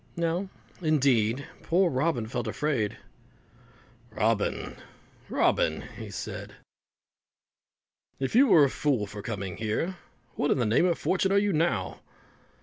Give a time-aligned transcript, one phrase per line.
[0.17, 0.49] Now,
[0.81, 2.97] indeed, poor Robin felt afraid.
[4.09, 4.77] "Robin,
[5.29, 6.55] Robin," said
[8.17, 9.97] he, "if you were a fool for coming here,
[10.33, 11.99] what in the name of fortune are you now?"